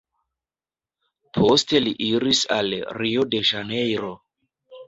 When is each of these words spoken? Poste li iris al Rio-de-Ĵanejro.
Poste 1.39 1.83
li 1.89 1.93
iris 2.07 2.43
al 2.57 2.73
Rio-de-Ĵanejro. 3.01 4.13